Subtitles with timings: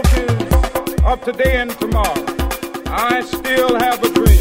[0.00, 2.24] difficulties of today and tomorrow,
[2.86, 4.31] I still have a dream.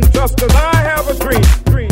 [0.00, 1.91] just as I have a dream.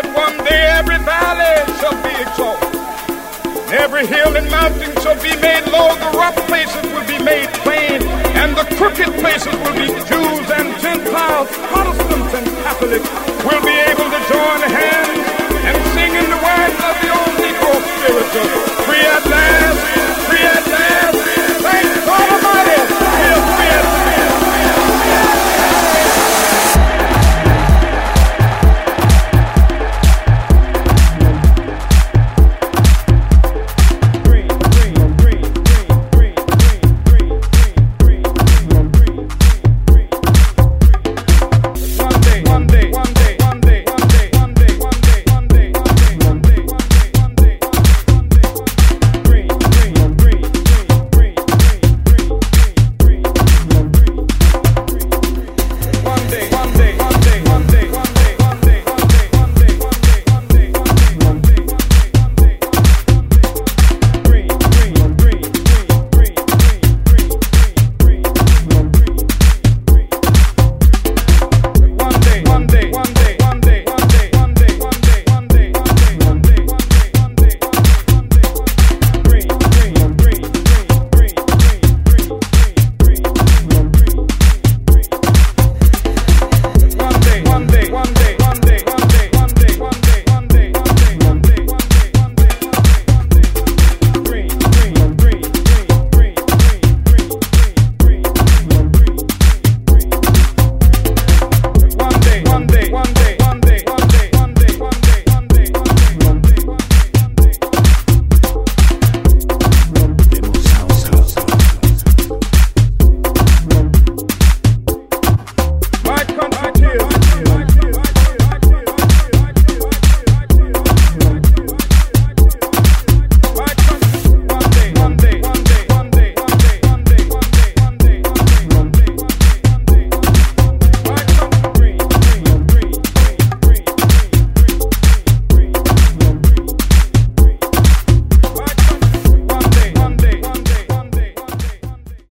[0.13, 2.75] one day every valley shall be exalted.
[3.71, 5.95] And every hill and mountain shall be made low.
[5.95, 8.03] The rough places will be made plain.
[8.41, 13.09] And the crooked places will be Jews and Gentiles, Protestants and Catholics
[13.47, 15.21] will be able to join hands
[15.67, 18.49] and sing in the words of the old Negro spiritual.
[18.85, 20.00] Free at last.